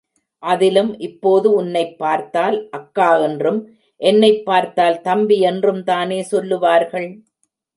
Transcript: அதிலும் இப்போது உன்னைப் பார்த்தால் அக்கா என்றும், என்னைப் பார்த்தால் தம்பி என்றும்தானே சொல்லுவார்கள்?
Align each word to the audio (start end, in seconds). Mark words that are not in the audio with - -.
அதிலும் 0.43 0.99
இப்போது 0.99 1.51
உன்னைப் 1.51 1.97
பார்த்தால் 1.97 2.69
அக்கா 2.69 3.17
என்றும், 3.17 3.59
என்னைப் 4.01 4.45
பார்த்தால் 4.45 5.01
தம்பி 5.01 5.39
என்றும்தானே 5.41 6.21
சொல்லுவார்கள்? 6.21 7.09